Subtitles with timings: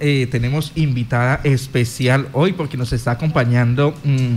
[0.00, 4.36] eh, tenemos invitada especial hoy porque nos está acompañando mm,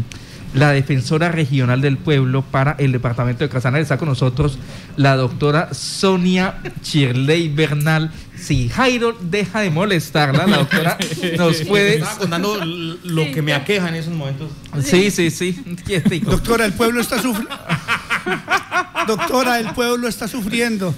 [0.54, 3.82] la defensora regional del pueblo para el departamento de Casanare.
[3.82, 4.60] Está con nosotros
[4.98, 8.12] la doctora Sonia Chirley Bernal.
[8.36, 10.98] Si Jairo deja de molestarla, la doctora
[11.38, 11.96] nos puede...
[11.96, 12.60] Estaba contando
[13.04, 14.52] lo que me aqueja en esos momentos.
[14.84, 15.54] Sí, sí, sí.
[15.86, 16.32] quietico.
[16.32, 17.56] Doctora, el pueblo está sufriendo.
[19.08, 20.94] Doctora, el pueblo está sufriendo.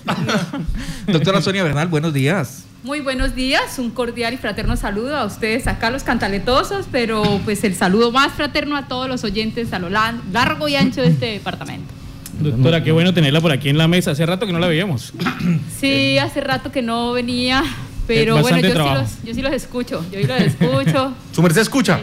[1.08, 2.66] Doctora Sonia Bernal, buenos días.
[2.84, 7.64] Muy buenos días, un cordial y fraterno saludo a ustedes acá los cantaletosos, pero pues
[7.64, 11.26] el saludo más fraterno a todos los oyentes a lo largo y ancho de este
[11.26, 11.92] departamento.
[12.40, 14.12] Doctora, qué bueno tenerla por aquí en la mesa.
[14.12, 15.14] Hace rato que no la veíamos.
[15.80, 17.64] Sí, hace rato que no venía,
[18.08, 21.14] pero bueno, yo sí, los, yo sí los escucho, yo sí los escucho.
[21.32, 22.00] ¿Su merced escucha?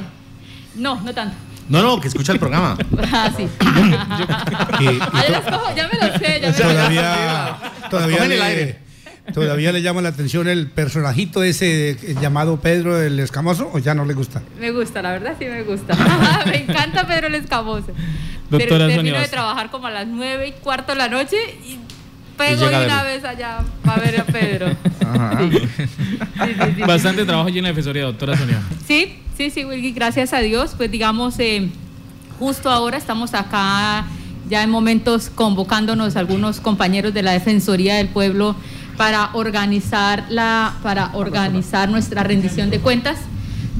[0.74, 1.34] No, no tanto.
[1.72, 2.76] No, no, que escucha el programa.
[3.12, 3.48] Ah, sí.
[4.80, 6.62] Y- y Ah, ya, los cojo, ya me lo sé, ya me lo sé.
[6.62, 7.56] todavía,
[7.90, 8.78] todavía, el le, aire.
[9.32, 13.94] todavía le llama la atención el personajito ese eh, llamado Pedro el Escamoso o ya
[13.94, 14.42] no le gusta.
[14.60, 15.94] Me gusta, la verdad sí me gusta.
[16.46, 17.88] me encanta Pedro el Escamoso.
[18.50, 21.36] Doctora Ter- Sonia termino de trabajar como a las nueve y cuarto de la noche
[21.64, 21.78] Y
[22.48, 24.76] pego de una vez allá para ver a Pedro.
[25.00, 25.38] Ajá.
[25.50, 26.82] Sí, sí, sí.
[26.82, 28.60] Bastante trabajo lleno de defensoría, doctora Sonia.
[28.86, 30.74] Sí, sí, sí, Willy, gracias a Dios.
[30.76, 31.68] Pues digamos, eh,
[32.38, 34.04] justo ahora estamos acá
[34.48, 38.54] ya en momentos convocándonos algunos compañeros de la Defensoría del Pueblo
[38.96, 43.18] para organizar la, para organizar nuestra rendición de cuentas.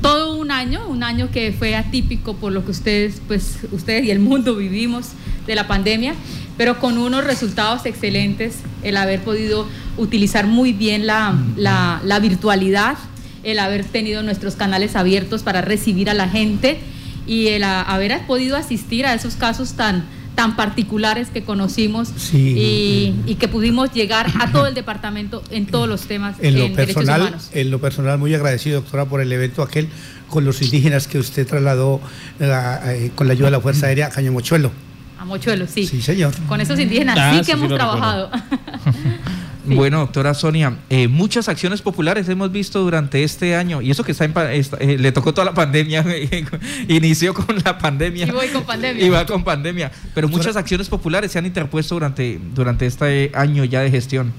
[0.03, 4.11] Todo un año, un año que fue atípico por lo que ustedes, pues, ustedes y
[4.11, 5.11] el mundo vivimos
[5.47, 6.15] de la pandemia,
[6.57, 12.97] pero con unos resultados excelentes, el haber podido utilizar muy bien la, la, la virtualidad,
[13.45, 16.81] el haber tenido nuestros canales abiertos para recibir a la gente
[17.27, 20.05] y el haber podido asistir a esos casos tan,
[20.43, 22.55] tan particulares que conocimos Sí.
[22.59, 26.65] y, y que pudimos llegar a todo el departamento en todos los temas En lo
[26.65, 27.51] en derechos personal, humanos.
[27.53, 29.89] en lo personal muy agradecido, doctora, por el evento aquel
[30.27, 32.01] con los indígenas que usted trasladó
[32.41, 34.73] la- eh, con la ayuda de la Fuerza Aérea a Cañamochuelo.
[35.21, 35.87] A Mochuelo, sí.
[35.87, 36.33] Sí, señor.
[36.49, 38.29] Con esos indígenas Ah, sí sí, que sí hemos trabajado.
[39.69, 39.75] Sí.
[39.77, 44.11] Bueno, doctora Sonia, eh, muchas acciones populares hemos visto durante este año y eso que
[44.11, 46.05] está en pa- está- eh, le tocó toda la pandemia,
[46.89, 48.27] inició con la pandemia.
[48.27, 49.05] Y voy con pandemia.
[49.07, 53.65] Y va con pandemia, pero muchas acciones populares se han interpuesto durante, durante este año
[53.65, 54.33] ya de gestión.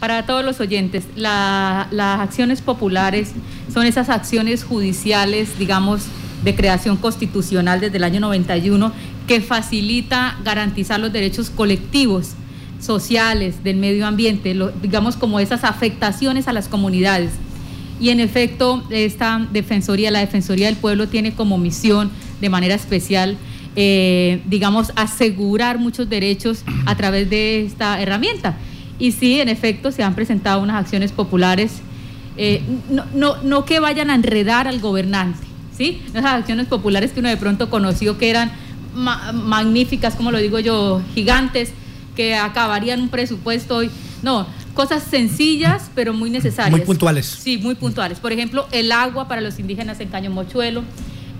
[0.00, 3.30] Para todos los oyentes, la- las acciones populares
[3.72, 6.02] son esas acciones judiciales, digamos,
[6.42, 8.92] de creación constitucional desde el año 91,
[9.26, 12.32] que facilita garantizar los derechos colectivos,
[12.84, 17.30] sociales, del medio ambiente, lo- digamos como esas afectaciones a las comunidades.
[18.00, 23.36] Y en efecto, esta Defensoría, la Defensoría del Pueblo, tiene como misión de manera especial,
[23.76, 28.56] eh, digamos, asegurar muchos derechos a través de esta herramienta.
[28.98, 31.72] Y sí, en efecto, se han presentado unas acciones populares,
[32.36, 35.38] eh, no, no, no que vayan a enredar al gobernante,
[35.76, 36.02] ¿sí?
[36.08, 38.50] Esas acciones populares que uno de pronto conoció que eran
[38.94, 41.72] ma- magníficas, como lo digo yo, gigantes,
[42.16, 43.80] que acabarían un presupuesto
[44.22, 46.70] no, cosas sencillas pero muy necesarias.
[46.70, 47.26] Muy puntuales.
[47.26, 48.18] Sí, muy puntuales.
[48.20, 50.82] Por ejemplo, el agua para los indígenas en Caño Mochuelo,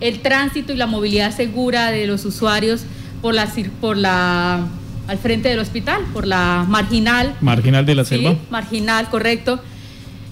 [0.00, 2.82] el tránsito y la movilidad segura de los usuarios
[3.22, 4.66] por la cir- por la
[5.06, 7.34] al frente del hospital, por la marginal.
[7.42, 8.36] Marginal de la Sí, selva.
[8.50, 9.60] marginal, correcto.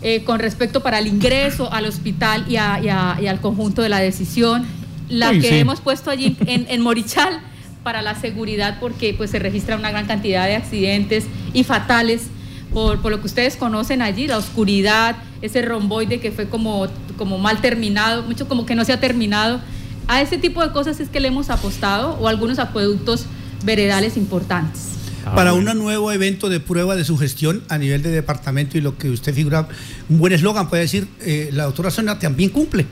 [0.03, 3.83] Eh, con respecto para el ingreso al hospital y, a- y a- y al conjunto
[3.83, 4.65] de la decisión,
[5.09, 5.55] la Uy, que sí.
[5.57, 7.41] hemos puesto allí en, en Morichal
[7.83, 12.29] para la seguridad, porque pues se registra una gran cantidad de accidentes y fatales
[12.73, 17.39] por, por lo que ustedes conocen allí, la oscuridad, ese romboide que fue como, como
[17.39, 19.61] mal terminado, mucho como que no se ha terminado.
[20.09, 23.27] A ese tipo de cosas es que le hemos apostado o algunos acueductos
[23.65, 24.89] veredales importantes.
[25.25, 28.81] Ah, Para un nuevo evento de prueba de su gestión a nivel de departamento y
[28.81, 29.69] lo que usted figura,
[30.09, 32.87] un buen eslogan puede decir, eh, la doctora Sonia también cumple.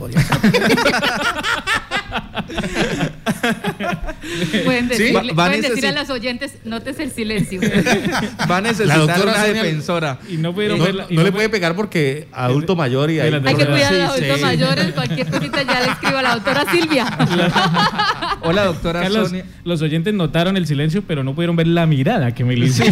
[4.64, 7.60] Pueden Sí, decirle, va- va a pueden decir a los oyentes, notes el silencio.
[7.62, 10.18] Va a La necesitar doctora una defensora.
[10.28, 11.06] Y no pudieron No, verla.
[11.08, 13.88] y no le pu- puede pegar porque adulto mayor y las Hay que cuidar a
[13.88, 14.42] Sí, los adultos sí.
[14.44, 17.06] mayores, cualquier cosita ya le escribo a la doctora Silvia.
[18.42, 19.44] Hola, doctora Carlos, Sonia.
[19.64, 22.84] los oyentes notaron el silencio, pero no pudieron ver la mirada que me hizo.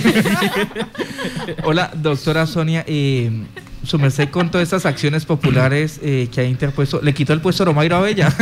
[1.65, 2.85] Hola, doctora Sonia.
[2.87, 3.31] eh,
[3.85, 7.63] su merced con todas estas acciones populares eh, que ha interpuesto, ¿le quitó el puesto
[7.65, 8.33] a Romairo Abella?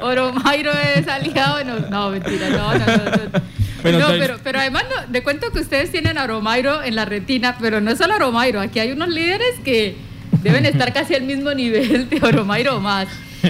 [0.00, 1.64] Oro Mayro es aliado.
[1.64, 2.86] No, no mentira, no, no, no.
[2.86, 3.40] no.
[3.82, 7.04] Bueno, No, pero, pero además no, de cuento que ustedes tienen a Romairo en la
[7.04, 9.96] retina, pero no es solo a Romairo, aquí hay unos líderes que
[10.42, 13.08] deben estar casi al mismo nivel de Oromairo o más.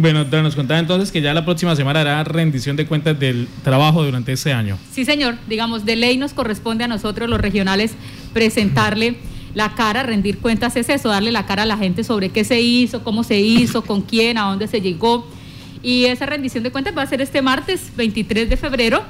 [0.00, 4.02] bueno, nos contaba entonces que ya la próxima semana hará rendición de cuentas del trabajo
[4.02, 4.78] durante este año.
[4.92, 5.36] Sí, señor.
[5.48, 7.92] Digamos, de ley nos corresponde a nosotros, los regionales,
[8.32, 9.16] presentarle
[9.54, 12.60] la cara, rendir cuentas es eso, darle la cara a la gente sobre qué se
[12.60, 15.26] hizo, cómo se hizo, con quién, a dónde se llegó.
[15.82, 19.02] Y esa rendición de cuentas va a ser este martes 23 de febrero,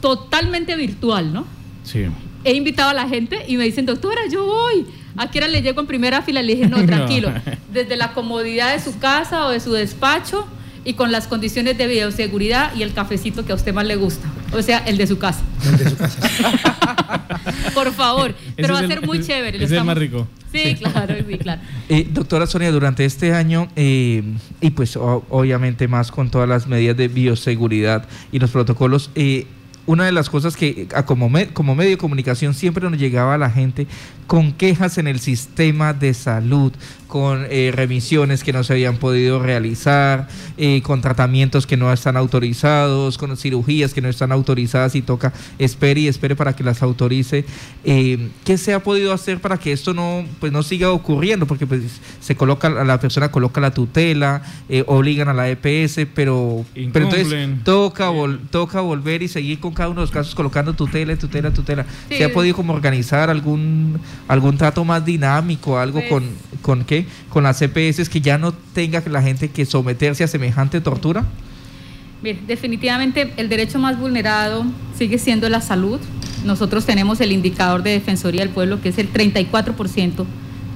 [0.00, 1.46] totalmente virtual, ¿no?
[1.82, 2.04] Sí.
[2.44, 4.86] He invitado a la gente y me dicen, doctora, yo voy.
[5.16, 6.42] ¿A qué hora le llego en primera fila?
[6.42, 6.86] Le dije, no, No.
[6.86, 7.32] tranquilo.
[7.72, 10.46] Desde la comodidad de su casa o de su despacho
[10.84, 14.30] y con las condiciones de bioseguridad y el cafecito que a usted más le gusta.
[14.52, 15.40] O sea, el de su casa.
[15.64, 16.18] El de su casa.
[17.74, 18.30] Por favor.
[18.30, 19.56] Ese Pero va a el- ser muy ese- chévere.
[19.56, 20.26] ese es el más rico.
[20.52, 21.60] Sí, claro, sí, claro.
[21.88, 24.22] Eh, doctora Sonia, durante este año, eh,
[24.60, 29.46] y pues o- obviamente más con todas las medidas de bioseguridad y los protocolos, eh,
[29.86, 33.50] una de las cosas que como, como medio de comunicación siempre nos llegaba a la
[33.50, 33.86] gente
[34.26, 36.72] con quejas en el sistema de salud,
[37.14, 40.26] con eh, remisiones que no se habían podido realizar,
[40.56, 45.32] eh, con tratamientos que no están autorizados, con cirugías que no están autorizadas y toca
[45.60, 47.44] espere y espere para que las autorice.
[47.84, 51.46] Eh, ¿Qué se ha podido hacer para que esto no, pues, no siga ocurriendo?
[51.46, 51.82] Porque pues,
[52.20, 57.48] se coloca, la persona coloca la tutela, eh, obligan a la EPS, pero, pero entonces
[57.62, 61.52] toca, vol- toca volver y seguir con cada uno de los casos colocando tutela, tutela,
[61.52, 61.86] tutela.
[62.08, 62.16] Sí.
[62.16, 66.24] ¿Se ha podido como organizar algún, algún trato más dinámico, algo Pues- con,
[66.60, 67.03] con qué?
[67.28, 71.24] Con las EPS que ya no tenga la gente que someterse a semejante tortura.
[72.22, 74.64] Bien, definitivamente el derecho más vulnerado
[74.96, 76.00] sigue siendo la salud.
[76.44, 80.24] Nosotros tenemos el indicador de Defensoría del Pueblo, que es el 34%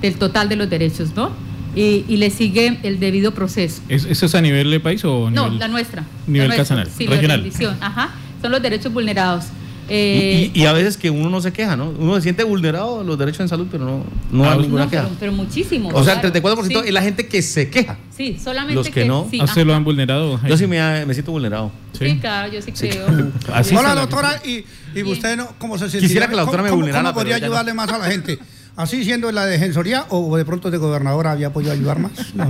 [0.02, 1.30] del total de los derechos, ¿no?
[1.74, 3.82] Y, y le sigue el debido proceso.
[3.88, 6.04] ¿Es- ¿Eso es a nivel de país o No, nivel- la nuestra.
[6.26, 6.76] nivel la nuestra.
[6.76, 7.40] casanal, Sí, la regional?
[7.42, 8.10] rendición, ajá.
[8.42, 9.44] Son los derechos vulnerados.
[9.88, 11.88] Y, Eh, y- y a veces que uno no se queja, ¿no?
[11.98, 15.04] Uno se siente vulnerado los derechos en salud, pero no, no hay ninguna no, queja.
[15.04, 15.88] pero, pero muchísimo.
[15.94, 16.34] O sea, el claro.
[16.34, 17.96] 34% Sí, es la gente que se queja.
[18.14, 20.38] Sí, solamente los que no, sí, ¿A usted lo han vulnerado?
[20.46, 21.72] Yo sí me, me siento vulnerado.
[21.98, 22.88] Sí, claro, yo sí, Sí.
[22.90, 23.32] creo.
[23.54, 24.42] Así Hola, doctora.
[24.44, 24.64] ¿Y,
[24.94, 27.40] y usted no, cómo se Quisiera que la doctora me ¿Cómo- vulnerara, ¿Cómo podría ya
[27.40, 27.46] no.
[27.46, 28.38] ayudarle más a la gente?
[28.76, 32.12] ¿Así siendo la defensoría o de pronto de gobernadora había podido ayudar más?
[32.34, 32.44] ¿No?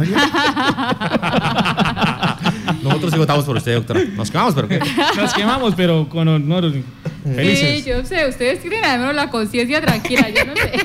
[2.89, 4.01] Nosotros sí votamos por usted, doctora.
[4.17, 4.81] Nos quedamos, pero ¿qué?
[5.17, 6.73] Nos quemamos, pero con honor.
[6.73, 6.83] Sí,
[7.35, 7.85] Felices.
[7.85, 10.73] yo sé, ustedes tienen al menos la conciencia tranquila, yo no sé.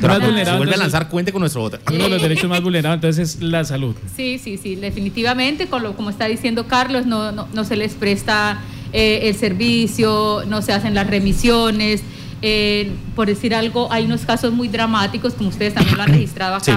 [0.00, 1.78] Más Si vulnerado, vuelve a lanzar, cuente con nuestro voto.
[1.90, 3.94] Uno de los derechos más vulnerados entonces es la salud.
[4.16, 7.94] Sí, sí, sí, definitivamente, con lo, como está diciendo Carlos, no, no, no se les
[7.94, 8.60] presta
[8.92, 12.02] eh, el servicio, no se hacen las remisiones.
[12.42, 16.54] eh, por decir algo, hay unos casos muy dramáticos, como ustedes también lo han registrado
[16.54, 16.72] acá, Sí.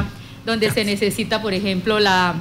[0.45, 2.33] donde se necesita, por ejemplo, la,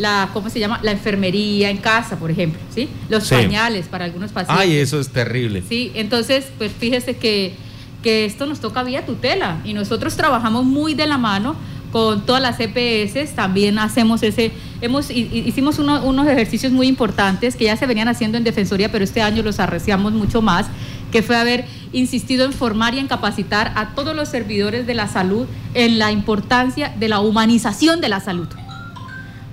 [0.00, 0.80] la, ¿cómo se llama?
[0.82, 2.88] La enfermería en casa, por ejemplo, ¿sí?
[3.08, 3.34] Los Sí.
[3.34, 4.64] pañales para algunos pacientes.
[4.66, 5.62] Ay, eso es terrible.
[5.68, 7.54] Sí, entonces, pues fíjese que,
[8.02, 11.54] que esto nos toca vía tutela y nosotros trabajamos muy de la mano
[11.92, 16.86] con todas las EPS, también hacemos ese, hemos, hi- hi- hicimos uno- unos ejercicios muy
[16.86, 20.66] importantes que ya se venían haciendo en Defensoría, pero este año los arreciamos mucho más,
[21.10, 25.08] que fue haber insistido en formar y en capacitar a todos los servidores de la
[25.08, 28.46] salud en la importancia de la humanización de la salud.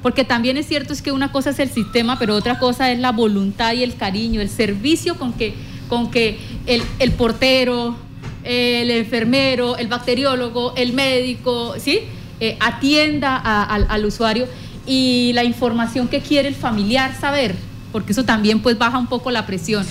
[0.03, 2.99] Porque también es cierto es que una cosa es el sistema, pero otra cosa es
[2.99, 5.53] la voluntad y el cariño, el servicio con que,
[5.89, 7.95] con que el, el portero,
[8.43, 12.01] el enfermero, el bacteriólogo, el médico, ¿sí?
[12.39, 14.47] Eh, atienda a- al, al usuario
[14.85, 17.55] y la información que quiere el familiar saber,
[17.91, 19.85] porque eso también pues baja un poco la presión.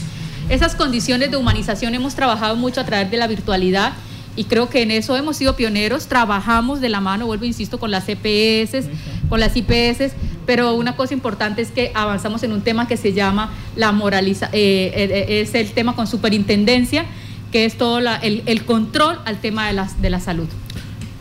[0.49, 3.93] Esas condiciones de humanización hemos trabajado mucho a través de la virtualidad
[4.37, 7.91] y creo que en eso hemos sido pioneros, trabajamos de la mano, vuelvo, insisto, con
[7.91, 8.87] las EPS,
[9.29, 10.13] con las IPS,
[10.47, 14.49] pero una cosa importante es que avanzamos en un tema que se llama la moraliza,
[14.53, 17.05] eh, eh, es el tema con superintendencia,
[17.53, 20.49] que es todo la- el, el control al tema de, las, de la salud.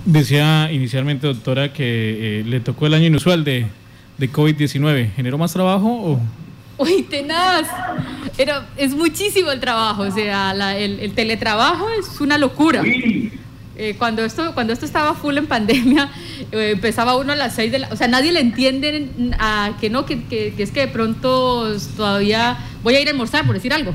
[0.05, 3.65] Decía inicialmente, doctora, que eh, le tocó el año inusual de,
[4.17, 5.13] de COVID-19.
[5.15, 6.19] ¿Generó más trabajo o...?
[6.77, 7.67] Uy, tenaz.
[8.35, 12.83] Pero es muchísimo el trabajo, o sea, la- el, el teletrabajo es una locura.
[13.77, 16.09] Eh, cuando, esto, cuando esto estaba full en pandemia,
[16.51, 17.89] eh, empezaba uno a las seis de la...
[17.91, 21.75] O sea, nadie le entiende a que no, que, que- que es que de pronto
[21.97, 23.93] todavía voy a ir a almorzar, por decir algo.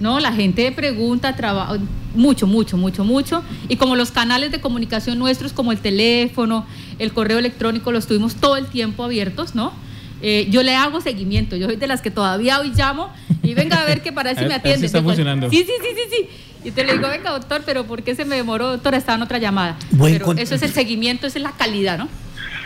[0.00, 1.78] No, la gente pregunta, trabaja
[2.14, 3.42] mucho, mucho, mucho, mucho.
[3.68, 6.66] Y como los canales de comunicación nuestros, como el teléfono,
[6.98, 9.72] el correo electrónico, los tuvimos todo el tiempo abiertos, ¿no?
[10.20, 11.56] Eh, yo le hago seguimiento.
[11.56, 13.10] Yo soy de las que todavía hoy llamo
[13.42, 14.86] y venga a ver que para si me a ver si atiende.
[14.86, 15.50] está Después- funcionando.
[15.50, 16.28] Sí, sí, sí, sí, sí.
[16.64, 18.96] Y te le digo, venga, doctor, pero ¿por qué se me demoró, doctora?
[18.96, 19.76] Estaba en otra llamada.
[19.90, 22.08] Buen pero eso es el seguimiento, esa es la calidad, ¿no?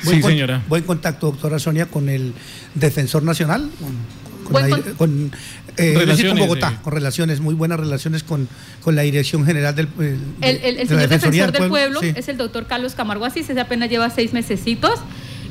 [0.04, 0.62] Buen Sí, señora.
[0.68, 2.34] Buen contacto, doctora Sonia, con el
[2.74, 5.30] defensor nacional, con, con la eh, con
[5.78, 6.76] Relaciones, Bogotá, sí.
[6.82, 8.48] con relaciones, muy buenas relaciones con,
[8.82, 11.68] con la Dirección General del el- El, el- el de la señor Defensoría defensor del
[11.70, 12.12] pueblo, sí.
[12.14, 15.00] es el doctor Carlos Camargo Asís, ese apenas lleva seis mesecitos.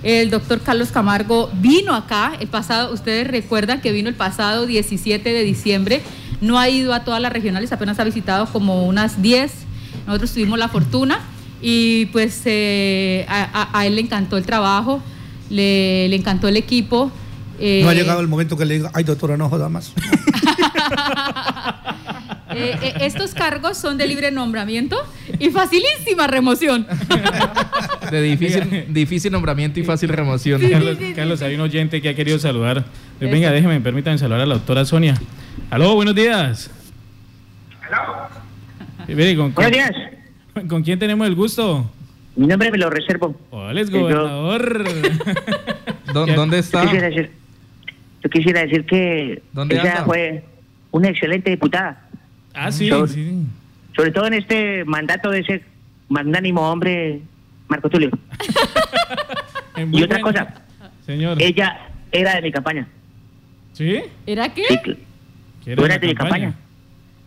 [0.05, 5.33] El doctor Carlos Camargo vino acá el pasado, ustedes recuerdan que vino el pasado 17
[5.33, 6.03] de diciembre,
[6.41, 9.51] no ha ido a todas las regionales, apenas ha visitado como unas 10
[10.05, 11.19] Nosotros tuvimos la fortuna
[11.59, 15.01] y pues eh, a, él le encantó el trabajo,
[15.50, 17.12] le, le encantó el equipo.
[17.59, 19.91] eh, No ha llegado el momento que le diga, ay doctora, no joda más.
[22.53, 24.97] eh, estos cargos son de libre nombramiento
[25.39, 26.85] y facilísima remoción.
[28.11, 30.61] De difícil, difícil nombramiento y fácil remoción.
[30.69, 32.79] Carlos, Carlos, hay un oyente que ha querido saludar.
[32.79, 32.83] Eh,
[33.21, 33.31] Eso.
[33.31, 35.15] Venga, déjeme, permítanme saludar a la doctora Sonia.
[35.71, 36.69] Aló, buenos días.
[39.07, 39.91] Eh, mire, ¿con, Buenos días.
[40.53, 41.89] con- ¿Con quién tenemos el gusto?
[42.35, 43.35] Mi nombre me lo reservo.
[43.51, 44.83] Hola, es Yo- gobernador.
[46.13, 46.81] ¿Dó- Ya- ¿Dónde Yo está?
[46.83, 47.31] quisiera decir,
[48.23, 50.05] yo quisiera decir que ¿Dónde ella anda?
[50.05, 50.43] fue
[50.91, 52.01] una excelente diputada,
[52.53, 53.45] Ah, sí, Yo- sí.
[53.95, 55.63] Sobre todo en este mandato de ese
[56.09, 57.21] magnánimo hombre,
[57.67, 58.09] Marco Tulio.
[59.91, 60.47] Y otra cosa,
[61.05, 61.41] Señor.
[61.41, 62.87] ella era de mi campaña.
[63.73, 63.99] ¿Sí?
[64.25, 64.63] ¿Era qué?
[64.69, 64.97] Sí, cl-
[65.65, 66.53] ¿Quiere ¿Tú la eras de mi campaña?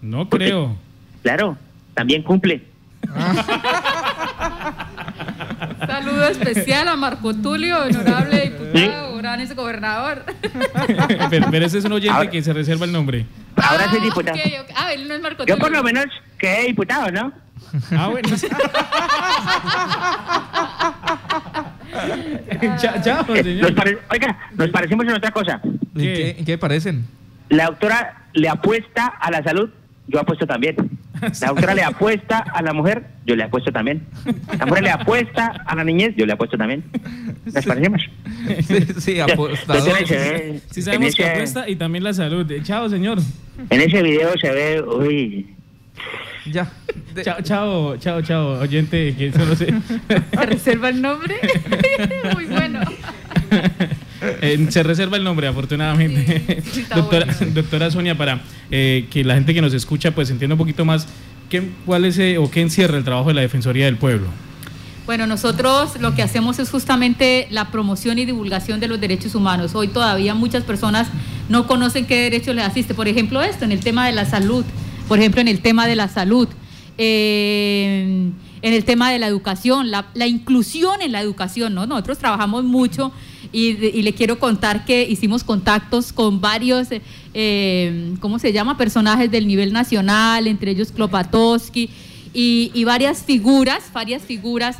[0.00, 0.74] No Porque- creo.
[1.22, 1.58] claro,
[1.92, 2.62] también cumple.
[5.88, 10.24] Saludo especial a Marco Tulio, honorable diputado, gran ex gobernador.
[11.30, 13.24] pero, pero ese es un oyente Ahora- que se reserva el nombre.
[13.56, 14.38] Ahora Ah, soy diputado.
[14.76, 15.58] Ah, él no es Marco Yo Tulio.
[15.58, 16.04] por lo menos
[16.38, 17.32] quedé diputado, ¿no?
[17.92, 18.28] Ah, bueno.
[22.80, 23.62] chao, chao, Eh, señor.
[23.62, 25.60] nos pare- Oiga, nos parecemos en otra cosa.
[25.94, 27.06] ¿Y qué, en qué parecen?
[27.48, 29.70] La doctora le apuesta a la salud,
[30.08, 30.74] yo apuesto también.
[31.20, 34.06] La doctora le apuesta a la mujer, yo le apuesto también.
[34.58, 36.84] La mujer le apuesta a la niñez, yo le apuesto también.
[37.44, 38.02] ¿Nos parecemos?
[38.66, 40.06] Sí, sí, apostador.
[40.06, 42.50] Se ve- Sí sabemos que ese, apuesta y también la salud.
[42.50, 43.18] Eh, Chao, señor.
[43.70, 45.54] en ese video se ve, uy,
[46.50, 46.70] Ya.
[47.14, 49.66] De- Chao, chao, chao, chao, oyente que solo se...
[50.32, 51.34] ¿Se reserva el nombre?
[52.34, 52.80] Muy bueno.
[54.20, 56.62] Eh, se reserva el nombre, afortunadamente.
[56.72, 57.52] Sí, doctora, bueno.
[57.54, 61.06] doctora Sonia, para eh, que la gente que nos escucha pues entienda un poquito más
[61.48, 64.26] qué, cuál es eh, o qué encierra el trabajo de la Defensoría del Pueblo.
[65.06, 69.74] Bueno, nosotros lo que hacemos es justamente la promoción y divulgación de los derechos humanos.
[69.74, 71.08] Hoy todavía muchas personas
[71.48, 72.92] no conocen qué derechos les asiste.
[72.92, 74.64] Por ejemplo, esto, en el tema de la salud.
[75.06, 76.48] Por ejemplo, en el tema de la salud.
[76.98, 78.30] eh,
[78.62, 81.86] en el tema de la educación, la, la inclusión en la educación, ¿no?
[81.86, 83.12] Nosotros trabajamos mucho
[83.52, 87.02] y, le quiero contar que hicimos contactos con varios, eh,
[87.34, 88.76] eh, ¿cómo se llama?
[88.76, 91.90] Personajes del nivel nacional, entre ellos Klopatowski
[92.34, 94.76] y, y varias figuras, varias figuras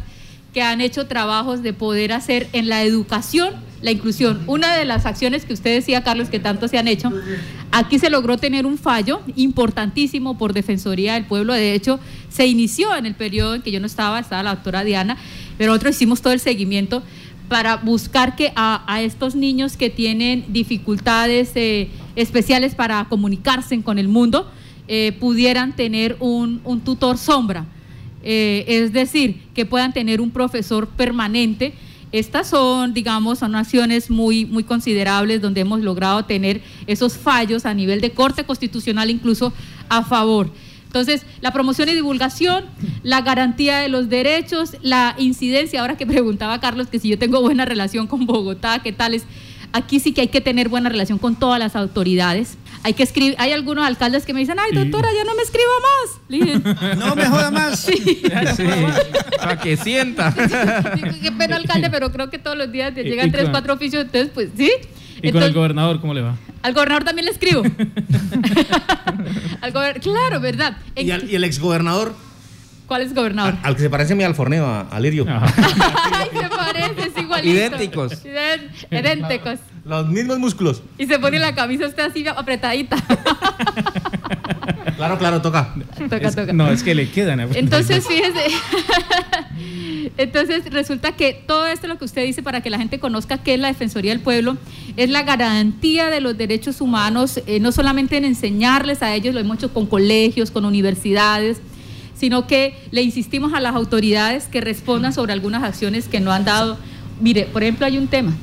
[0.53, 4.41] que han hecho trabajos de poder hacer en la educación la inclusión.
[4.47, 7.13] Una de las acciones que usted decía, Carlos, que tanto se han hecho,
[7.71, 11.53] aquí se logró tener un fallo importantísimo por Defensoría del Pueblo.
[11.53, 14.85] De hecho, se inició en el periodo en que yo no estaba, estaba la doctora
[14.85, 15.17] Diana,
[15.57, 17.03] pero nosotros hicimos todo el seguimiento
[17.49, 24.09] para buscar que a, estos niños que tienen dificultades eh, especiales para comunicarse con el
[24.09, 24.50] mundo,
[24.87, 27.67] eh, pudieran tener un, un tutor sombra.
[28.23, 31.75] Eh, es decir, que puedan tener un profesor permanente.
[32.11, 37.75] Estas son, digamos, son acciones muy, muy considerables donde hemos logrado tener esos fallos a
[37.75, 39.52] nivel de Corte Constitucional incluso
[39.88, 40.50] a favor.
[40.88, 42.64] Entonces, la promoción y divulgación,
[43.02, 47.40] la garantía de los derechos, la incidencia, ahora que preguntaba Carlos que si yo tengo
[47.42, 49.25] buena relación con Bogotá, ¿qué tal es?
[49.73, 52.57] Aquí sí que hay que tener buena relación con todas las autoridades.
[52.85, 55.68] Hay que escribir, hay algunos alcaldes que me dicen, ay doctora, ya no me escribo
[55.83, 56.21] más.
[56.28, 57.78] Le dije, No me joda más.
[57.85, 57.92] sí.
[58.57, 58.64] Sí,
[59.37, 60.33] para que sienta.
[61.23, 63.75] Qué pena, alcalde, pero creo que todos los días te Y- llegan y tres, cuatro
[63.75, 64.71] oficios, entonces, pues sí.
[65.23, 66.37] Y con el gobernador, ¿cómo le va?
[66.63, 67.63] al gobernador también le escribo.
[69.61, 70.77] Al gober- claro, ¿verdad?
[70.95, 72.15] En- Y, al- y el exgobernador,
[72.87, 73.55] ¿Cuál es gobernador?
[73.63, 75.27] al que se parece a mi alforneo, a, a Lirio.
[75.29, 77.55] Ay, se parece, es igualito.
[77.57, 78.25] Idénticos.
[78.25, 79.59] Idén- Idénticos.
[79.85, 80.83] Los mismos músculos.
[80.99, 82.97] Y se pone la camisa usted así apretadita.
[84.97, 85.75] Claro, claro, toca.
[85.99, 86.53] toca, Es- toca.
[86.53, 87.41] no, es que le quedan.
[87.41, 88.45] Entonces, fíjese.
[90.19, 93.55] Entonces, resulta que todo esto lo que usted dice para que la gente conozca qué
[93.55, 94.59] es la Defensoría del Pueblo
[94.97, 99.41] es la garantía de los derechos humanos, eh, no solamente en enseñarles a ellos, lo
[99.41, 101.61] hemos hecho con colegios, con universidades,
[102.17, 106.45] sino que le insistimos a las autoridades que respondan sobre algunas acciones que no han
[106.45, 106.79] dado.
[107.21, 108.37] Mire, por ejemplo, hay un tema.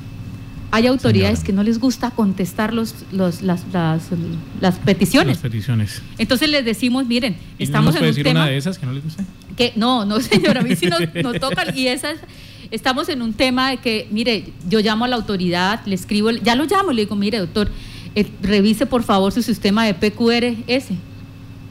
[0.72, 4.03] Hay autoridades que no les gusta contestar los, los- las, las,
[4.60, 5.38] las peticiones.
[5.38, 6.01] Las peticiones.
[6.17, 8.57] Entonces les decimos, miren, ¿Y estamos no nos en puede un decir tema una de
[8.57, 9.24] esas que no les gusta?
[9.55, 12.17] que no, no señora, a mí sí nos, nos toca y esas
[12.72, 16.55] estamos en un tema de que, mire, yo llamo a la autoridad, le escribo, ya
[16.55, 17.72] lo llamo, le digo, mire, doctor,
[18.15, 20.88] eh, revise por favor su sistema de PQRS,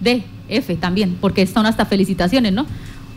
[0.00, 2.64] D, F también, porque son hasta felicitaciones, ¿no?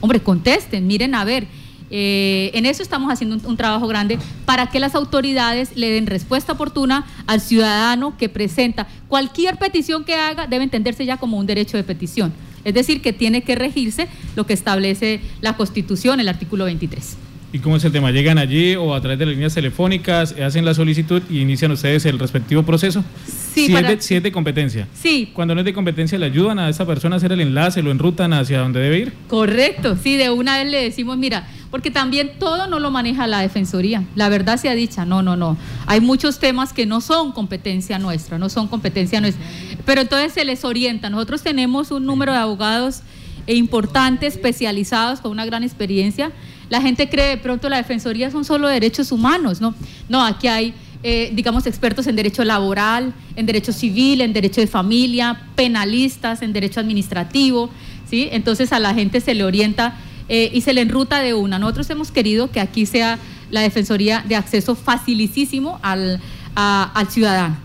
[0.02, 1.48] Hombre, contesten, miren a ver.
[1.90, 6.06] Eh, en eso estamos haciendo un, un trabajo grande para que las autoridades le den
[6.08, 8.88] respuesta oportuna al ciudadano que presenta.
[9.08, 12.34] Cualquier petición que haga debe entenderse ya como un derecho de petición.
[12.64, 17.18] Es decir, que tiene que regirse lo que establece la Constitución, el artículo 23.
[17.54, 18.12] ¿Y cómo es el tema?
[18.12, 22.06] ¿Llegan allí o a través de las líneas telefónicas, hacen la solicitud y inician ustedes
[22.06, 23.06] el respectivo proceso?
[23.26, 24.86] Sí, si, para- es de, si es de competencia.
[24.94, 27.82] Sí, Cuando no es de competencia, ¿le ayudan a esa persona a hacer el enlace,
[27.82, 29.14] lo enrutan hacia donde debe ir?
[29.30, 33.40] Correcto, sí, de una vez le decimos, mira, porque también todo no lo maneja la
[33.40, 35.58] Defensoría, la verdad sea dicha, no, no, no.
[35.86, 39.44] Hay muchos temas que no son competencia nuestra, no son competencia nuestra,
[39.86, 41.10] pero entonces se les orienta.
[41.10, 43.02] Nosotros tenemos un número de abogados
[43.48, 46.32] importantes, especializados, con una gran experiencia.
[46.70, 49.74] La gente cree de pronto la Defensoría son solo derechos humanos, ¿no?
[50.10, 54.68] No, aquí hay eh, digamos, expertos en derecho laboral, en derecho civil, en derecho de
[54.68, 57.70] familia, penalistas, en derecho administrativo,
[58.10, 58.30] ¿sí?
[58.32, 59.96] Entonces a la gente se le orienta
[60.30, 61.60] eh, y se le enruta de una.
[61.60, 63.20] Nosotros hemos querido que aquí sea
[63.52, 66.20] la Defensoría de acceso facilísimo al,
[66.56, 67.56] a- al ciudadano.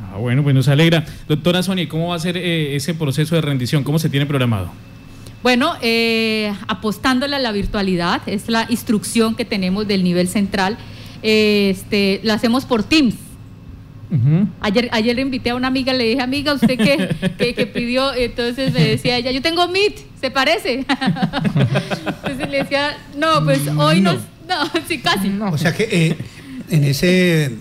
[0.00, 1.04] Ah, bueno, pues nos alegra.
[1.28, 3.84] Doctora Sonia, ¿y ¿cómo va a ser eh, ese proceso de rendición?
[3.84, 4.70] ¿Cómo se tiene programado?
[5.42, 10.76] Bueno, eh, apostándole a la virtualidad, es la instrucción que tenemos del nivel central.
[11.22, 13.14] Eh, este, la hacemos por Teams.
[14.60, 18.14] Ayer, ayer le invité a una amiga, le dije, amiga, ¿usted qué, qué- qué pidió?
[18.14, 20.84] Entonces me decía ella, yo tengo Meet, ¿se parece?
[22.24, 25.30] Entonces le decía, no, pues hoy no, no, sí, casi.
[25.40, 26.16] O sea que eh,
[26.70, 27.52] en ese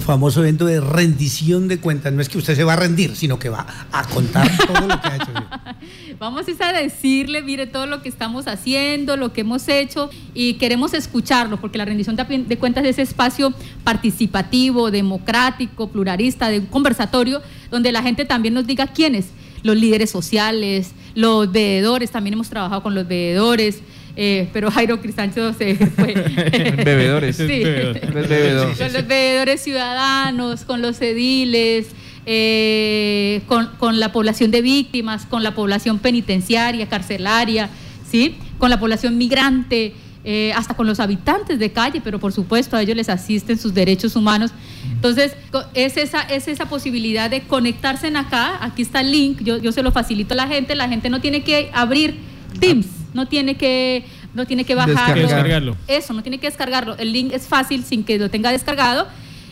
[0.00, 3.38] famoso evento de rendición de cuentas, no es que usted se va a rendir, sino
[3.38, 5.32] que va a contar todo lo que ha hecho.
[6.18, 10.94] Vamos a decirle, mire todo lo que estamos haciendo, lo que hemos hecho y queremos
[10.94, 13.52] escucharlo, porque la rendición de cuentas es ese espacio
[13.84, 19.26] participativo, democrático, pluralista, de un conversatorio, donde la gente también nos diga quiénes,
[19.62, 23.80] los líderes sociales, los veedores, también hemos trabajado con los veedores.
[24.20, 26.12] Eh, pero Jairo Cristancho se fue.
[26.84, 27.36] Bebedores.
[27.36, 27.46] Sí.
[27.46, 28.76] Bebedores.
[28.76, 31.86] Con los veedores ciudadanos, con los ediles,
[32.26, 37.70] eh, con, con la población de víctimas, con la población penitenciaria, carcelaria,
[38.10, 38.36] ¿sí?
[38.58, 39.94] con la población migrante,
[40.24, 43.72] eh, hasta con los habitantes de calle, pero por supuesto a ellos les asisten sus
[43.72, 44.50] derechos humanos.
[44.90, 45.36] Entonces,
[45.74, 49.70] es esa, es esa posibilidad de conectarse en acá, aquí está el link, yo, yo
[49.70, 52.16] se lo facilito a la gente, la gente no tiene que abrir
[52.58, 55.22] Teams, no tiene que, no tiene que bajarlo.
[55.22, 55.76] Descargarlo.
[55.86, 56.96] Eso, no tiene que descargarlo.
[56.98, 59.06] El link es fácil sin que lo tenga descargado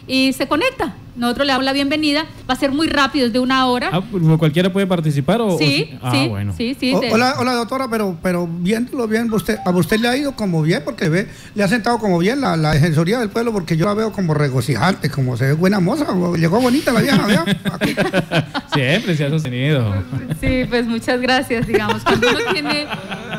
[0.06, 0.94] y se conecta.
[1.16, 2.26] Nosotros le damos la bienvenida.
[2.48, 3.88] Va a ser muy rápido, es de una hora.
[3.90, 4.02] Ah,
[4.38, 5.40] ¿Cualquiera puede participar?
[5.40, 6.52] O, o sí, ah, sí, bueno.
[6.54, 6.92] sí, sí.
[6.92, 10.36] O- de- hola, hola doctora, pero, pero viéndolo bien, usted, a usted le ha ido
[10.36, 13.78] como bien, porque ve, le ha sentado como bien la, la defensoría del pueblo, porque
[13.78, 17.26] yo la veo como regocijante, como se ve buena moza, o- llegó bonita la vieja,
[17.26, 17.44] vea.
[18.74, 19.94] Siempre se ha sostenido.
[20.38, 22.02] Sí, pues muchas gracias, digamos.
[22.02, 22.86] Cuando uno tiene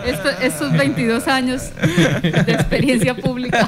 [0.09, 3.67] esto- estos 22 años de experiencia pública.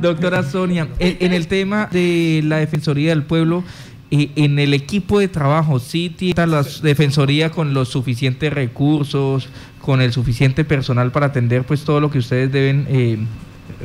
[0.00, 3.64] Doctora Sonia, en, en el tema de la Defensoría del Pueblo,
[4.10, 9.48] eh, en el equipo de trabajo, ¿sí tiene la Defensoría con los suficientes recursos,
[9.80, 13.18] con el suficiente personal para atender pues todo lo que ustedes deben eh,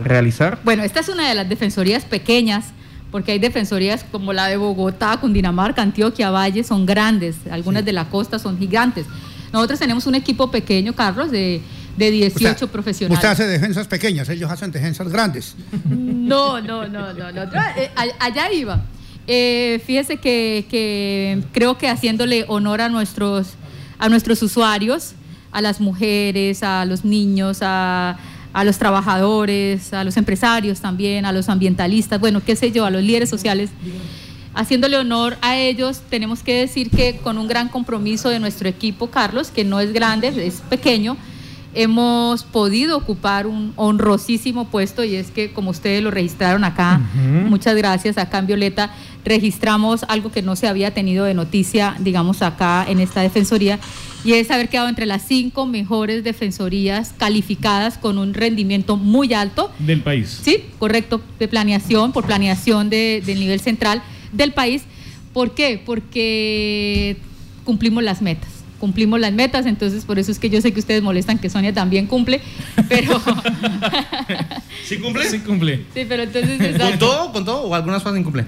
[0.03, 0.59] realizar?
[0.63, 2.67] Bueno, esta es una de las defensorías pequeñas,
[3.11, 8.05] porque hay defensorías como la de Bogotá, Cundinamarca, Antioquia, Valle, son grandes, algunas de la
[8.05, 9.05] costa son gigantes.
[9.53, 11.61] Nosotros tenemos un equipo pequeño, Carlos, de,
[11.95, 13.17] de 18 Usted- profesionales.
[13.19, 15.55] Usted hace defensas pequeñas, ellos hacen defensas grandes.
[16.23, 17.41] No, no, no, no, no.
[17.77, 18.81] Eh, allá iba.
[19.27, 23.49] Eh, fíjese que, que creo que haciéndole honor a nuestros,
[23.99, 25.13] a nuestros usuarios,
[25.51, 28.17] a las mujeres, a los niños, a,
[28.53, 32.89] a los trabajadores, a los empresarios también, a los ambientalistas, bueno, qué sé yo, a
[32.89, 33.69] los líderes sociales.
[34.55, 39.07] Haciéndole honor a ellos, tenemos que decir que con un gran compromiso de nuestro equipo,
[39.07, 41.17] Carlos, que no es grande, es pequeño,
[41.75, 47.01] hemos podido ocupar un honrosísimo puesto y es que como ustedes lo registraron acá,
[47.49, 48.19] muchas gracias.
[48.19, 48.91] Acá en Violeta,
[49.25, 53.79] registramos algo que no se había tenido de noticia, digamos, acá en esta defensoría
[54.23, 59.71] y es haber quedado entre las cinco mejores defensorías calificadas con un rendimiento muy alto.
[59.79, 60.41] Del país.
[60.43, 64.83] Sí, correcto, de planeación, por planeación de- del nivel central del país.
[65.33, 65.81] ¿Por qué?
[65.83, 67.17] Porque
[67.63, 68.49] cumplimos las metas.
[68.79, 71.73] Cumplimos las metas, entonces por eso es que yo sé que ustedes molestan que Sonia
[71.73, 72.41] también cumple,
[72.89, 73.21] pero
[74.85, 75.29] ¿Sí cumple?
[75.29, 75.77] Sí cumple.
[75.93, 77.31] sí, pero entonces ¿Con todo?
[77.31, 77.61] ¿Con todo?
[77.63, 78.45] ¿O algunas cosas incumple?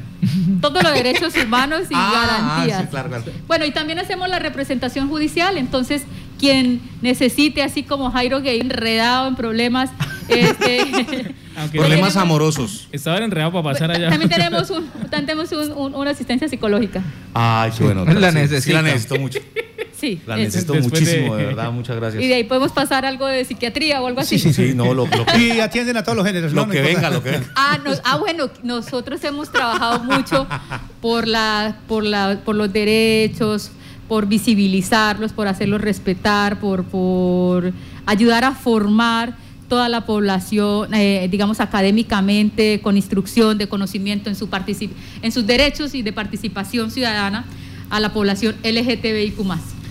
[0.60, 2.12] todos los derechos humanos y Ah,
[2.58, 2.80] garantías.
[2.80, 3.24] ah, sí, claro, claro.
[3.48, 6.04] Bueno, y también hacemos la representación judicial, entonces
[6.38, 9.90] quien necesite, así como Jairo Gay, enredado en problemas,
[10.28, 11.36] este,
[11.72, 12.88] Problemas tenemos- amorosos.
[12.92, 14.10] Estaba enredado para pasar allá.
[14.10, 17.02] También tenemos, un, también tenemos un- un- una asistencia psicológica.
[17.34, 18.06] Ay, qué bueno.
[18.20, 19.40] La Sí, Sí, la necesito mucho.
[19.98, 20.22] Sí.
[20.28, 21.72] La necesito Después muchísimo, de- de verdad.
[21.72, 22.22] Muchas gracias.
[22.22, 24.38] Y de ahí podemos pasar algo de psiquiatría o algo así.
[24.38, 26.52] Sí, sí, Sí, no, lo, lo que, Y atienden a todos los géneros.
[26.52, 26.68] lo ¿no?
[26.68, 26.96] No que importa.
[26.98, 27.48] venga, lo que venga.
[27.56, 30.48] Ah, nos- ah, bueno, nosotros hemos trabajado mucho
[31.02, 33.72] por, la, por, la, por los derechos,
[34.10, 37.72] por visibilizarlos, por hacerlos respetar, por, por
[38.06, 44.48] ayudar a formar toda la población, eh, digamos, académicamente, con instrucción, de conocimiento en, su
[44.50, 47.46] particip en sus derechos y de participación ciudadana
[47.90, 49.40] a la población LGTBIQ+.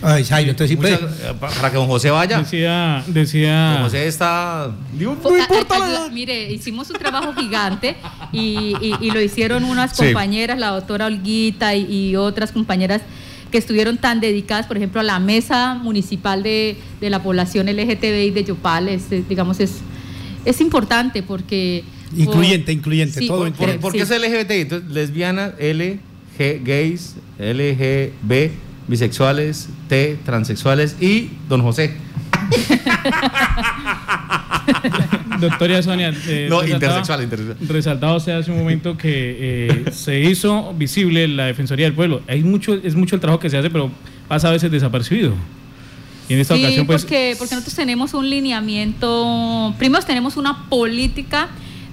[0.02, 0.76] Ay, Jairo, entonces sí.
[0.76, 1.00] Muchas-
[1.40, 2.38] para que don José vaya.
[2.38, 4.70] Decía, decía Don José está.
[4.92, 6.10] Digo, Fue- no importa a- la ayuda- edad.
[6.10, 7.96] Mire, hicimos un trabajo gigante
[8.32, 10.04] y, y- y lo hicieron unas Sí.
[10.06, 13.00] compañeras, la doctora Olguita y, y otras compañeras
[13.54, 18.30] que estuvieron tan dedicadas, por ejemplo, a la mesa municipal de, de la población LGTBI
[18.32, 19.76] de Yopal, es, digamos, es,
[20.44, 21.84] es importante porque...
[22.16, 23.80] Incluyente, incluyente, Sí, todo por- incluyente.
[23.80, 24.50] ¿Por, por qué es LGBT?
[24.50, 26.00] Entonces, lesbianas, L,
[26.36, 28.50] G, gays, LGB,
[28.88, 31.94] bisexuales, T, transexuales y don José.
[35.40, 37.68] Doctora Sonia, eh, No, intersexual, intersexual.
[37.68, 39.36] Resaltaba usted hace un momento que
[39.68, 42.22] eh, se hizo visible la Defensoría del Pueblo.
[42.28, 43.90] Hay mucho, es mucho el trabajo que se hace, pero
[44.28, 45.34] pasa a veces desapercibido.
[46.28, 50.68] Y en esta Sí, ocasión, pues, porque, porque nosotros tenemos un lineamiento, primero tenemos una
[50.68, 51.48] política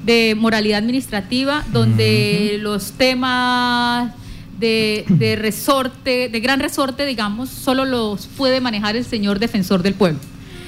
[0.05, 4.11] de moralidad administrativa donde los temas
[4.59, 9.95] de, de resorte, de gran resorte, digamos, solo los puede manejar el señor defensor del
[9.95, 10.19] pueblo.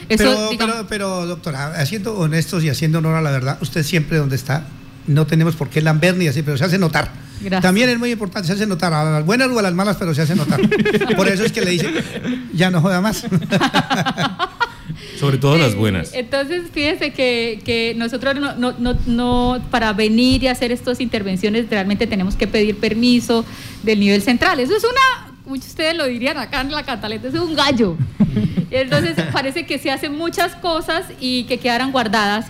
[0.10, 3.84] Eso, Pero, digamos, pero, pero, doctora, siendo honestos y haciendo honor a la verdad, usted
[3.84, 4.66] siempre donde está,
[5.08, 7.12] no tenemos por qué lamber ni así, pero se hace notar.
[7.42, 7.62] Gracias.
[7.62, 10.13] También es muy importante, se hace notar, a las buenas o a las malas, pero
[10.13, 10.62] se hace notar.
[11.18, 11.89] Por eso es que le dice,
[12.54, 13.26] ya no joda más.
[15.20, 16.12] Sobre todo las buenas.
[16.13, 21.70] Entonces, fíjense que, que nosotros no, no, no, no- para venir y hacer estas intervenciones
[21.70, 23.46] realmente tenemos que pedir permiso
[23.84, 24.60] del nivel central.
[24.60, 27.95] Eso es una, muchos de ustedes lo dirían acá en la Cataleta, es un gallo.
[28.71, 32.47] Entonces, parece que se hacen muchas cosas y que quedaran guardadas.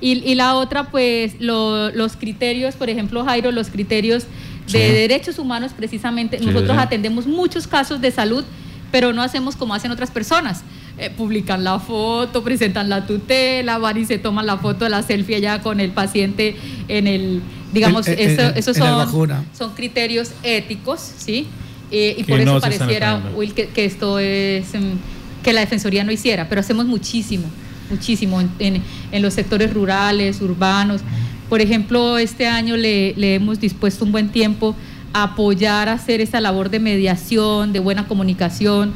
[0.00, 4.24] Y, y la otra, pues, lo- los criterios, por ejemplo, Jairo, los criterios
[4.66, 4.78] de Sí.
[4.78, 6.82] derechos humanos, precisamente, Sí, nosotros sí.
[6.82, 8.44] atendemos muchos casos de salud,
[8.90, 10.62] pero no hacemos como hacen otras personas.
[10.98, 15.02] Eh, publican la foto, presentan la tutela, van y se toman la foto de la
[15.02, 16.56] selfie allá con el paciente
[16.88, 17.40] en el,
[17.72, 21.46] digamos, En- en- eso- esos son, son criterios éticos, ¿sí?
[21.92, 23.22] Eh, y por eso no pareciera.
[23.36, 24.94] Will, que, que esto es, em,
[25.42, 27.44] que la Defensoría no hiciera, pero hacemos muchísimo,
[27.90, 31.02] muchísimo en, en- en los sectores rurales, urbanos.
[31.50, 34.74] Por ejemplo, este año le, le hemos dispuesto un buen tiempo
[35.12, 38.94] a apoyar a hacer esa labor de mediación, de buena comunicación,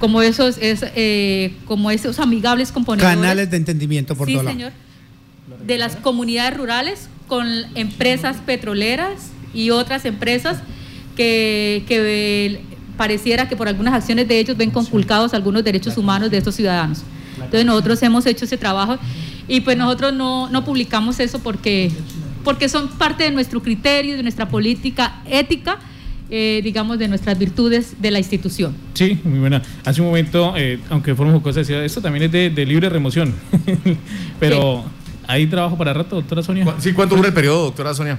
[0.00, 3.14] como esos, es, eh, como esos amigables componentes.
[3.14, 4.56] Canales de entendimiento por sí, todo lado.
[4.56, 4.72] señor.
[5.66, 10.58] De las comunidades rurales con empresas petroleras y otras empresas
[11.18, 12.60] que, que
[12.96, 17.02] pareciera que por algunas acciones de ellos ven conculcados algunos derechos humanos de estos ciudadanos.
[17.34, 18.96] Entonces nosotros hemos hecho ese trabajo
[19.48, 21.90] y pues nosotros no, no publicamos eso porque,
[22.44, 25.78] porque son parte de nuestro criterio, de nuestra política ética,
[26.30, 28.74] eh, digamos, de nuestras virtudes de la institución.
[28.94, 29.62] sí, muy buena.
[29.84, 33.34] Hace un momento, eh, aunque forma jocosa decía, esto también es de, de libre remoción.
[34.40, 34.84] pero
[35.26, 36.64] hay trabajo para rato, doctora Sonia.
[36.64, 38.18] ¿Cu- Sí, ¿cuánto dura el periodo, doctora Sonia?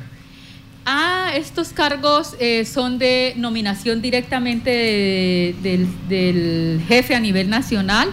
[1.32, 8.10] Ah, estos cargos eh, son de nominación directamente de- del, del jefe a nivel nacional.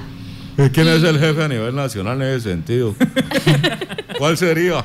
[0.73, 2.95] ¿Quién es el jefe a nivel nacional en ese sentido?
[4.19, 4.85] ¿Cuál sería?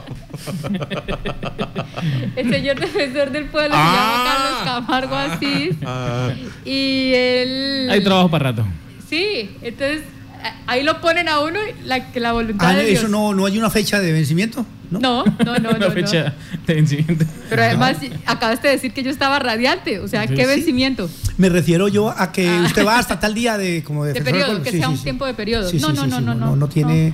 [2.35, 4.61] El señor defensor del pueblo Ah.
[4.65, 5.75] se llama Carlos Camargo Asís.
[5.85, 6.29] Ah,
[6.65, 7.89] Y él.
[7.91, 8.65] Hay trabajo para rato.
[9.09, 10.03] Sí, entonces
[10.41, 12.99] a- ahí lo ponen a uno y la, que la voluntad Ah, de Dios.
[12.99, 14.65] eso no, no hay una fecha de vencimiento.
[14.91, 14.99] ¿No?
[14.99, 15.69] No, no, no, no.
[15.71, 15.91] Una no.
[15.91, 16.33] fecha
[16.67, 17.25] de vencimiento.
[17.49, 20.35] Pero además acabaste de decir que yo estaba radiante, o sea, Sí.
[20.35, 20.47] ¿qué Sí.
[20.47, 21.09] vencimiento?
[21.37, 22.63] Me refiero yo a que Ah.
[22.65, 24.97] usted va hasta tal día de como De del periodo, que Sí, sea sí, un
[24.97, 25.03] sí.
[25.03, 25.69] tiempo de periodo.
[25.69, 27.13] Sí, no, sí, no, sí, no, sí, no, no, no tiene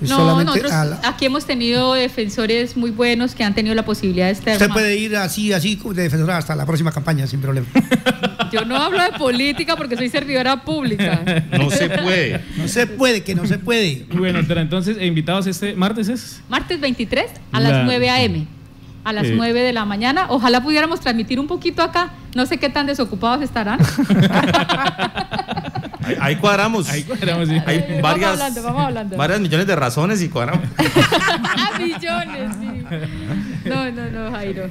[0.00, 3.84] No, solamente nosotros a la- aquí hemos tenido defensores muy buenos que han tenido la
[3.84, 4.52] posibilidad de estar.
[4.54, 7.66] Usted puede ir así, así de defensora hasta la próxima campaña sin problema.
[8.52, 11.22] Yo no hablo de política porque soy servidora pública.
[11.58, 12.40] no se puede.
[12.56, 14.06] No se puede, que no se puede.
[14.12, 14.40] Bueno.
[14.40, 16.40] Entonces, eh, invitados este martes es.
[16.48, 18.46] Martes 23 a La- las 9 a.m.
[19.04, 19.32] A las Eh.
[19.36, 20.26] 9 de la mañana.
[20.28, 22.10] Ojalá pudiéramos transmitir un poquito acá.
[22.34, 23.78] No sé qué tan desocupados estarán.
[26.04, 26.88] Ahí, ahí cuadramos.
[26.88, 27.54] Ahí cuadramos, sí.
[27.66, 29.16] Hay Vamos varias, hablando, vamos hablando.
[29.16, 30.66] varias millones de razones y cuadramos.
[30.78, 33.68] Ah, millones, sí.
[33.68, 34.66] No, no, no, Jairo.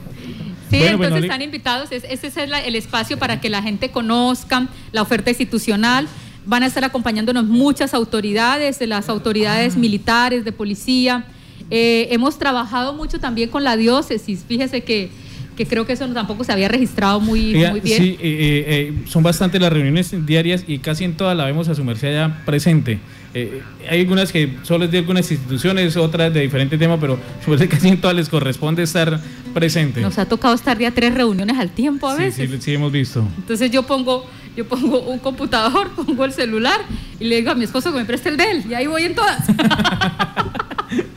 [0.69, 1.91] Sí, Bueno, pues, entonces están invitados.
[1.91, 6.07] Es- ese es la- el espacio para que la gente conozca la oferta institucional.
[6.45, 11.25] Van a estar acompañándonos muchas autoridades, de las autoridades militares, de policía.
[11.69, 14.43] Eh, hemos trabajado mucho también con la diócesis.
[14.47, 15.09] Fíjese que,
[15.55, 17.97] que creo que eso tampoco se había registrado muy, muy bien.
[18.01, 21.67] Sí, eh, eh, eh, son bastantes las reuniones diarias y casi en todas la vemos
[21.69, 22.99] a su merced allá presente.
[23.35, 27.49] Eh, hay algunas que solo es de algunas instituciones, otras de diferente tema, pero su
[27.51, 29.19] merced casi en todas les corresponde estar
[29.53, 30.01] presente.
[30.01, 32.49] Nos ha tocado estar ya tres reuniones al tiempo a Sí, veces.
[32.51, 33.27] sí, sí, hemos visto.
[33.37, 36.79] Entonces yo pongo yo pongo un computador, pongo el celular
[37.19, 39.03] y le digo a mi esposo que me preste el de él y ahí voy
[39.03, 39.39] en todas.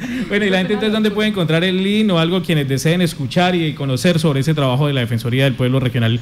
[0.29, 3.55] Bueno, y la gente entonces, ¿dónde puede encontrar el link o algo quienes deseen escuchar
[3.55, 6.19] y conocer sobre ese trabajo de la Defensoría del Pueblo Regional?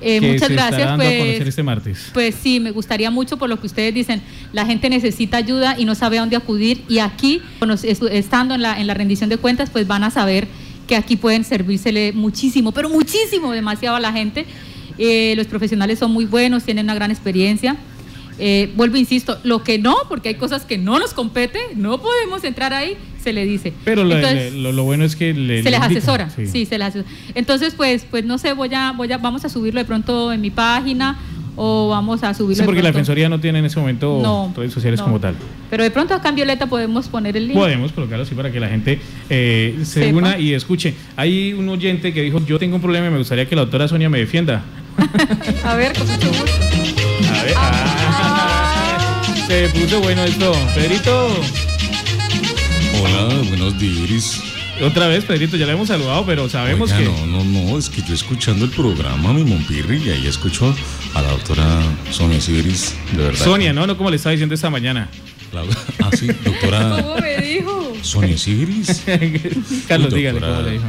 [0.00, 0.80] Eh, que muchas se gracias.
[0.84, 2.10] dando a Pues, conocer este martes.
[2.12, 4.20] pues sí, me gustaría mucho por lo que ustedes dicen.
[4.52, 6.82] La gente necesita ayuda y no sabe a dónde acudir.
[6.88, 7.40] Y aquí,
[8.10, 10.48] estando en la, en la rendición de cuentas, pues van a saber
[10.88, 14.44] que aquí pueden servírsele muchísimo, pero muchísimo, demasiado a la gente.
[14.98, 17.76] Eh, los profesionales son muy buenos, tienen una gran experiencia.
[18.38, 22.42] Eh, vuelvo, insisto, lo que no, porque hay cosas que no nos compete, no podemos
[22.44, 23.72] entrar ahí, se le dice.
[23.84, 26.46] Pero lo, Entonces, le- lo- lo bueno es que le, se le les asesora, sí.
[26.46, 26.66] sí.
[26.66, 27.10] se les asesora.
[27.34, 30.40] Entonces, pues, pues no sé, voy a, voy a, vamos a subirlo de pronto en
[30.40, 31.18] mi página
[31.54, 32.54] o vamos a subirlo.
[32.56, 35.04] Sí, de porque la Defensoría no tiene en ese momento No, redes sociales no.
[35.04, 35.34] como tal.
[35.70, 37.56] Pero de pronto acá en Violeta podemos poner el link.
[37.58, 40.16] Podemos colocarlo así para que la gente eh, se Sepa.
[40.18, 40.94] una y escuche.
[41.16, 43.86] Hay un oyente que dijo, yo tengo un problema y me gustaría que la doctora
[43.86, 44.62] Sonia me defienda.
[45.64, 46.44] A ver, con mucho gusto.
[47.38, 47.54] A ver.
[47.56, 48.01] ah,
[49.52, 50.50] se puso bueno esto.
[50.74, 51.28] Pedrito,
[53.02, 54.40] Hola, buenos días.
[54.82, 57.04] otra vez, Pedrito, ya le hemos saludado, pero sabemos Oiga, que...
[57.04, 60.74] no, no, no, es que yo escuchando el programa, mi Mompirri, y ahí escucho
[61.14, 63.44] a la doctora Sonia Siberis, de verdad.
[63.44, 63.86] Sonia, ¿no?
[63.86, 65.08] No como le estaba diciendo esta mañana.
[65.52, 65.64] La-
[66.02, 67.92] ah, sí, doctora ¿Cómo me dijo?
[68.00, 69.02] Sonia Siberis.
[69.86, 70.56] Carlos, Uy, dígale doctora.
[70.56, 70.84] cómo le dijo.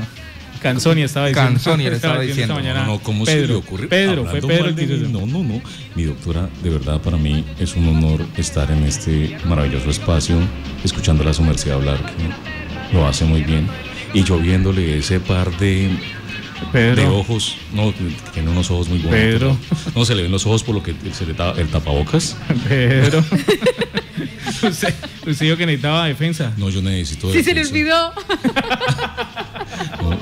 [0.63, 1.51] Canzonia estaba diciendo.
[1.51, 2.59] Canzonia le estaba esta diciendo.
[2.61, 3.87] No, no, ¿cómo Pedro, se le ocurre?
[3.87, 5.09] Pedro, fue Pedro que hizo.
[5.09, 5.61] No, no, no.
[5.95, 10.37] Mi doctora, de verdad, para mí es un honor estar en este maravilloso espacio,
[10.83, 13.67] escuchando a su merced hablar, que lo hace muy bien.
[14.13, 15.89] Y yo viéndole ese par de,
[16.71, 17.93] de ojos, no,
[18.33, 19.19] tiene unos ojos muy bonitos.
[19.19, 19.57] Pedro.
[19.87, 22.37] No, No, se le ven los ojos por lo que se le tapa el tapabocas.
[22.69, 23.19] Pedro.
[24.63, 24.93] usted,
[25.27, 26.53] usted dijo que necesitaba defensa.
[26.57, 27.31] No, yo necesito.
[27.33, 27.71] Sí, se le defensa.
[27.71, 28.13] olvidó.
[30.01, 30.17] No,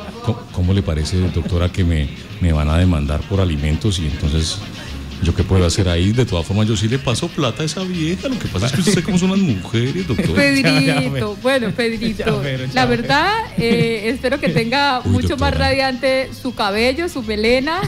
[0.72, 2.08] ¿Cómo, cómo le parece, doctora, que me,
[2.40, 4.58] me van a demandar por alimentos y entonces
[5.22, 6.14] yo qué puedo hacer ahí?
[6.14, 8.28] De todas formas, yo sí le paso plata a esa vieja.
[8.30, 10.34] Lo que pasa es que usted sabe cómo son las mujeres, doctor.
[10.34, 12.42] Pedrito, bueno, Pedrito.
[12.74, 15.70] La verdad, eh, espero que tenga Uy, mucho más doctora.
[15.70, 17.82] radiante su cabello, su melena.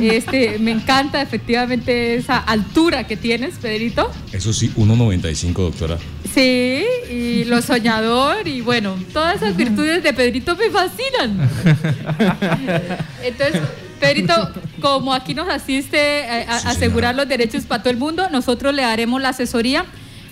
[0.00, 4.10] Este, me encanta efectivamente esa altura que tienes, Pedrito.
[4.32, 5.98] Eso sí, 1.95, doctora.
[6.38, 11.48] Sí, y lo soñador y bueno, todas esas virtudes de Pedrito me fascinan.
[13.24, 13.60] Entonces,
[13.98, 18.28] Pedrito, como aquí nos asiste a, a- Sí, asegurar los derechos para todo el mundo,
[18.30, 19.84] nosotros le daremos la asesoría,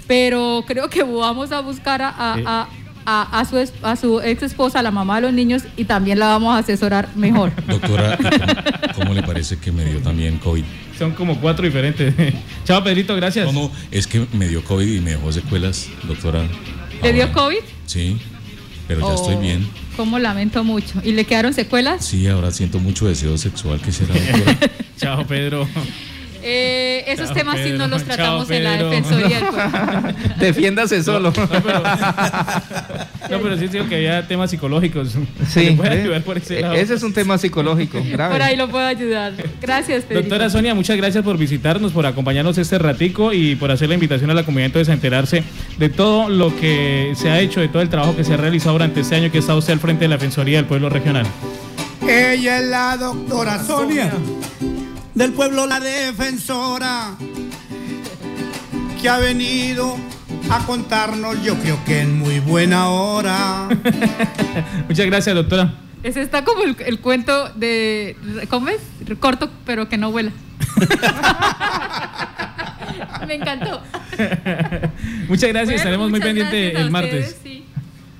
[0.07, 2.69] pero creo que vamos a buscar a, a- a-
[3.05, 6.27] a- a su, a su ex esposa, la mamá de los niños, y también la
[6.29, 7.51] vamos a asesorar mejor.
[7.66, 10.64] Doctora, ¿y ¿cómo, cómo le parece que me dio también COVID?
[10.99, 12.15] Son como cuatro diferentes.
[12.65, 13.47] Chao, Pedrito, gracias.
[13.53, 16.45] No, no, es que me dio COVID y me dejó secuelas, doctora.
[17.03, 17.59] ¿Le dio COVID?
[17.87, 18.17] Sí,
[18.89, 19.67] pero ya estoy Oh, bien.
[19.97, 21.01] Como lamento mucho.
[21.05, 22.05] ¿Y le quedaron secuelas?
[22.05, 23.81] Sí, ahora siento mucho deseo sexual.
[23.83, 24.15] ¿Qué será?
[24.99, 25.69] Chao, Pedro.
[26.42, 27.79] Eh, esos Chao, temas sí Pedro.
[27.79, 28.90] no los Chao, tratamos en la Pedro.
[28.90, 30.14] Defensoría del Pueblo.
[30.40, 31.33] Defiéndase solo.
[31.37, 31.83] No, pero,
[33.31, 35.14] no, pero sí digo que había temas psicológicos.
[35.49, 36.03] Sí, ¿Le puede ¿eh?
[36.03, 36.75] ayudar por ese E- lado?
[36.75, 38.33] ese es un tema psicológico grave.
[38.33, 39.33] Por ahí lo puedo ayudar.
[39.61, 40.29] Gracias, Pedrito.
[40.29, 44.31] Doctora Sonia, muchas gracias por visitarnos, por acompañarnos este ratico y por hacer la invitación
[44.31, 45.42] a la comunidad entonces a enterarse
[45.79, 48.72] de todo lo que se ha hecho, de todo el trabajo que se ha realizado
[48.75, 51.27] durante este año que está usted al frente de la Defensoría del Pueblo Regional.
[52.09, 54.12] Ella es la doctora Sonia,
[55.16, 57.16] del pueblo la defensora,
[59.00, 59.96] que ha venido
[60.50, 63.68] a contarnos, yo creo que en muy buena hora.
[64.88, 65.74] Muchas gracias, doctora.
[66.02, 68.16] Ese está como el, el cuento de.
[68.48, 68.81] ¿Cómo es?
[69.18, 70.31] Corto, pero que no vuela.
[73.26, 73.81] Me encantó.
[75.29, 77.29] Muchas gracias, Bueno, estaremos muy pendientes el martes.
[77.29, 77.64] ustedes, sí.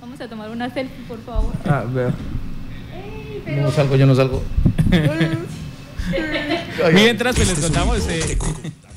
[0.01, 1.53] Vamos a tomar una selfie, por favor.
[1.69, 2.13] Ah, veo.
[3.63, 4.43] No salgo, yo no salgo.
[6.93, 8.39] Mientras pues, les contamos, eh,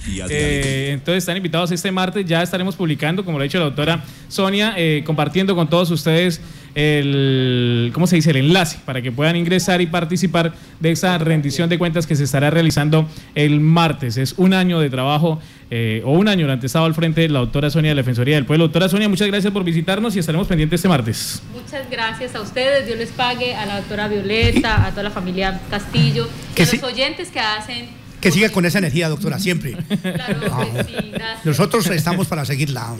[0.29, 4.03] eh, entonces están invitados este martes, ya estaremos publicando, como lo ha dicho la doctora
[4.27, 6.41] Sonia, eh, compartiendo con todos ustedes
[6.75, 8.31] el, ¿cómo se dice?
[8.31, 12.23] El enlace para que puedan ingresar y participar de esa rendición de cuentas que se
[12.23, 14.17] estará realizando el martes.
[14.17, 15.39] Es un año de trabajo
[15.71, 18.35] eh, o un año durante estado al frente de la doctora Sonia de la Defensoría
[18.35, 18.65] del Pueblo.
[18.65, 21.43] Doctora Sonia, muchas gracias por visitarnos y estaremos pendientes este martes.
[21.53, 25.59] Muchas gracias a ustedes, Dios les pague, a la doctora Violeta, a toda la familia
[25.69, 26.77] Castillo, y a sí.
[26.77, 27.98] los oyentes que hacen.
[28.21, 29.77] Que siga con esa energía, doctora, siempre.
[30.01, 31.45] Claro que sí, gracias.
[31.45, 32.95] Nosotros estamos para seguirla.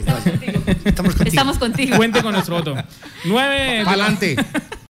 [0.84, 1.28] Estamos contigo.
[1.28, 1.96] Estamos contigo.
[1.96, 2.76] Cuente con nuestro voto.
[3.24, 3.82] Nueve.
[3.84, 4.36] Pa'lante.